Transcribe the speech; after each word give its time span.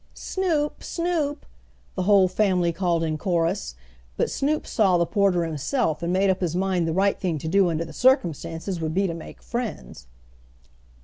"Snoop! 0.15 0.83
Snoop!" 0.83 1.45
the 1.93 2.01
whole 2.01 2.27
family 2.27 2.73
called 2.73 3.03
in 3.03 3.19
chorus, 3.19 3.75
but 4.17 4.31
Snoop 4.31 4.65
saw 4.65 4.97
the 4.97 5.05
porter 5.05 5.43
himself 5.43 6.01
and 6.01 6.11
made 6.11 6.31
up 6.31 6.41
his 6.41 6.55
mind 6.55 6.87
the 6.87 6.91
right 6.91 7.19
thing 7.19 7.37
to 7.37 7.47
do 7.47 7.69
under 7.69 7.85
the 7.85 7.93
circumstances 7.93 8.81
would 8.81 8.95
be 8.95 9.05
to 9.05 9.13
make 9.13 9.43
friends. 9.43 10.07